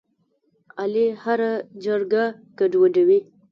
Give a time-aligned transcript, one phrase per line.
[0.81, 1.51] علي هره
[1.83, 2.23] جرګه
[2.59, 3.19] ګډوډوي.